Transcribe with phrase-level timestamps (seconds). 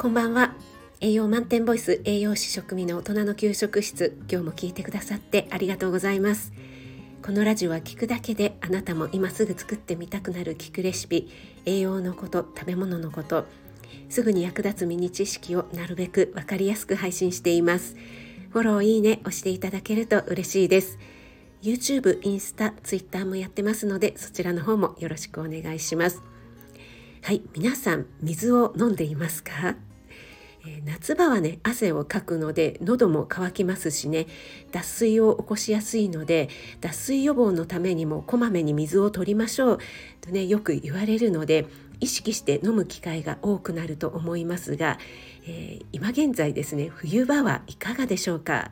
[0.00, 0.54] こんばんは。
[1.02, 4.16] 栄養満点ボイス栄養士食味の大人の給食室。
[4.30, 6.54] 今日も聞いてくださってありがとうございます。
[7.22, 11.28] このラジオは聞くだけであなたも今すぐ作ってみたくなる聞くレシピ
[11.66, 13.44] 栄養のこと食べ物のこと
[14.08, 17.94] すぐに役立つミニ知識をなるべくわかりやすく配信しています。
[18.52, 20.98] フォローいいね押していただけると嬉しいです。
[21.60, 26.22] YouTube、インスタ、Twitter もやってますのでそちらの方もよろしくお願いします。
[27.22, 29.76] はい皆さん水を飲んでいますか？
[30.66, 34.26] え夏場はね汗をかくので喉も渇きますしね。
[34.72, 36.48] 脱水を起こしやすいので
[36.80, 39.78] 脱水予防のためにもこまめに水を取りましょう。
[40.20, 41.66] とねよく言われるので
[42.00, 44.98] 意識して飲む機会が多くなると思いますが、
[45.46, 48.70] えー、今現在ですね冬場はいかがでしょうか？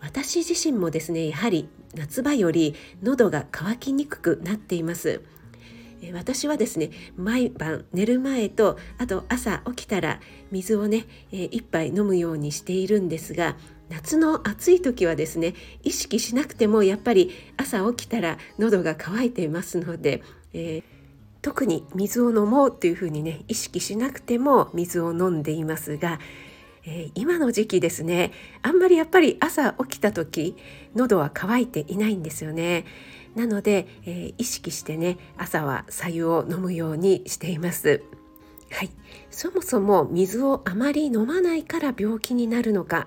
[0.00, 5.22] 私自身もですねやはり夏場より喉が渇きにくくなっています。
[6.12, 13.56] 私はですね毎晩寝る前とあと朝起きたら水をね、え、1杯飲むようにしているんですが
[13.88, 20.82] 夏の暑い時はですね意識しなくてもやっぱり朝起きたら喉が渇いていますので、えー、
[21.40, 26.18] 特に水を飲もうっていうふうにね意識しなくても水を飲んでいますが、
[26.86, 30.56] えー、今の時期ですねあんまりやっぱり朝起きた時
[30.94, 32.84] 喉は渇いていないんですよね。
[33.34, 38.02] なので、えー、意識してね朝は白湯を飲むようにしています。
[38.70, 38.90] はい、
[39.30, 43.06] そもそも水をあまり飲まないから病気になるのか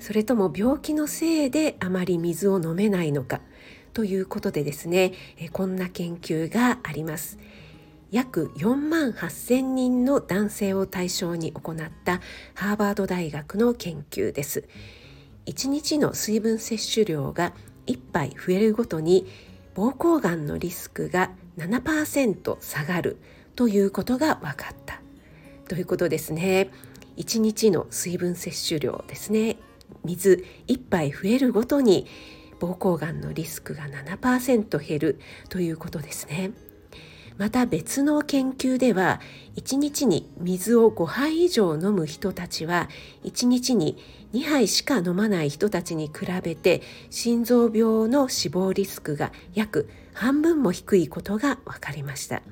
[0.00, 3.40] それとも病気のせいであまり水を飲めないのか
[3.92, 7.38] ということでですね、えこんな研究があります。
[8.10, 12.20] 約4万8,000人の男性を対象に行った
[12.54, 14.64] ハーバード大学の研究です。
[15.46, 17.52] 1日の水分摂取量が
[17.86, 19.26] 1杯増えるごとに
[19.74, 23.18] 膀胱がんのリスクが7%下がる
[23.54, 25.00] ということが分かった。
[25.68, 26.70] ということですね。
[27.16, 29.56] 1日の水分摂取量ですね。
[30.04, 32.06] 水1杯増えるごとに
[32.60, 36.52] 膀胱がんのリスクが7%減るということですね。
[37.38, 39.20] また別の研究では
[39.56, 42.88] 1日に水を5杯以上飲む人たちは
[43.24, 43.98] 1日に
[44.32, 52.42] 2杯しか飲まない人たちに比べて心臓病の死亡リスクが約半分も低いことが分かりました。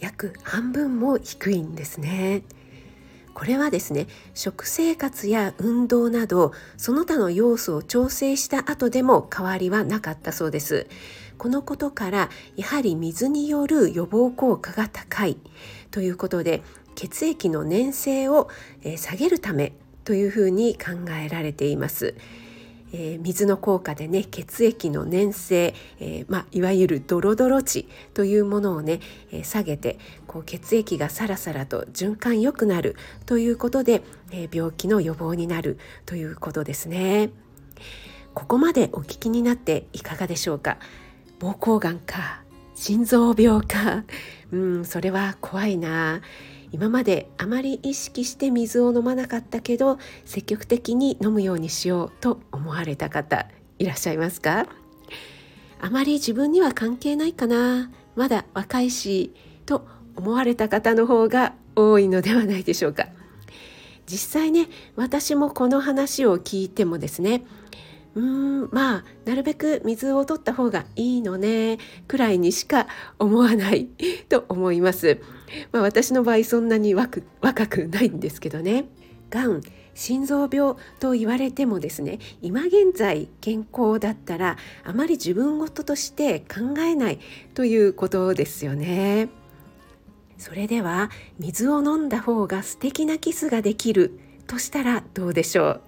[0.00, 2.42] 約半分も低いんですね。
[3.34, 10.86] これはですね食生活や運動などその他の要素を調整した後でも変わりはなかったそうです。
[11.38, 15.38] このことからやはり水による予防効果が高い
[15.90, 16.62] ということで
[16.94, 18.48] 血液の粘性を
[18.96, 19.72] 下げるため
[20.04, 22.14] というふうに考えられています。
[22.94, 29.00] えー、水の効果でね血液の粘性、えー、まあ、いわゆるドロドロ値というものをね、
[29.30, 37.30] えー、下げてこう血液がサラサラと循環良くなるということで、え病気の予防になるということですね。
[38.34, 40.78] ここまでお聞きになっていかがでしょうか？
[41.42, 42.42] 膀胱がんか
[42.76, 44.04] 心臓病か。
[44.52, 46.20] うんそれは怖いな。
[46.70, 53.46] 今まであまり意識して水を飲まなかったけど積極的に飲むようにしようと思われた方
[53.78, 54.68] いらっしゃいますか？
[55.80, 57.90] あまり自分には関係ないかな。
[58.14, 59.32] まだ若いし
[59.66, 63.08] と思われた方の方が多いのではないでしょうか。
[64.06, 67.44] 実際ね私もこの話を聞いてもですね
[68.14, 71.78] うーんまあなるべく水を取った方がいいのね
[72.08, 72.86] くらいにしか
[73.18, 73.86] 思わない
[74.28, 75.20] と思います。
[75.72, 77.20] まあ、私の場合そんなに若
[77.66, 78.86] くないんですけどね。
[79.30, 79.62] がん
[79.94, 87.18] 心臓病と言われてもですね今現在健康だったらあまり自分事として考えない
[87.54, 89.28] ということですよね。
[90.38, 95.80] それでは水を飲んだ方が素敵なキスができるとしたらどうでしょう？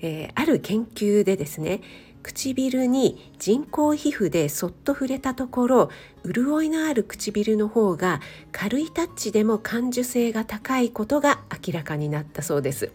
[0.00, 1.80] えー、ある研究でですね
[2.22, 5.90] 唇に人工皮膚でそっと触れたところ
[6.24, 8.20] 潤いのある唇の方が
[8.52, 12.92] 軽いタッチでも感受性が高いことが明らかになったそうです、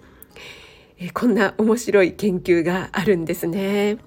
[0.99, 3.97] え、こんな面白い研究があるんですね。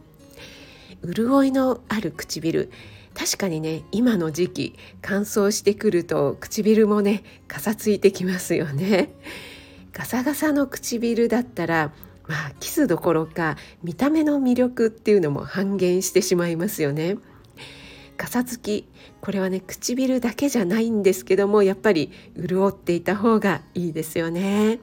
[1.02, 2.70] 潤いのある唇。
[3.14, 9.10] 確かにね今の時期乾燥してくると唇もねかさついてきますよね。
[9.92, 11.92] ガサガサの唇だったら
[12.28, 17.17] まあキスどころか見た目の魅力っていうのも半減してしまいますよね。
[18.17, 18.88] かさつき
[19.20, 24.81] これはね唇だけじゃないんですけどもやっぱり潤っていた方がいいですよね。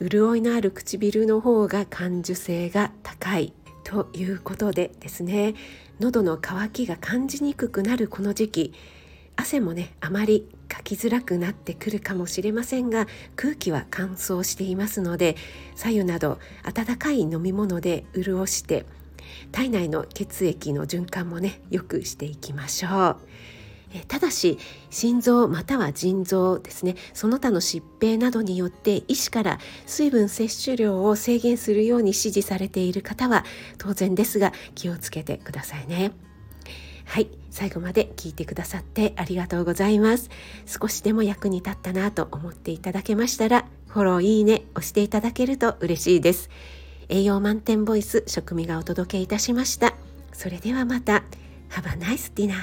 [0.00, 3.52] 潤いのある唇の方が感受性が高い
[3.84, 5.54] ということでですね
[6.00, 8.74] 喉の渇きが感じにくくなるこの時期
[9.36, 15.36] 汗もねあまりかきづらくなってくるかもしれませんが空気は乾燥していますので
[15.76, 18.86] 左右など温かい飲み物で潤して
[19.52, 23.16] 体内の血液の循環もね良くしていきましょう。
[24.08, 24.58] ただし
[24.88, 33.44] 心臓または腎臓ですねその他の疾病などによって医師から水分摂取量を制限するように指示されている方は
[33.76, 36.31] 当然ですが気をつけてくださいね。
[37.12, 40.30] はい最後まで聞いてくださってありがとうございます。
[40.64, 46.48] 少しでも役に立ったなと思っていただけましたらフォローいいね押していただけると嬉しいです。
[47.10, 49.92] 栄養満点ボイス食味がお届けいたしました。
[50.32, 51.22] それではまた。
[51.68, 52.54] Have a nice dinner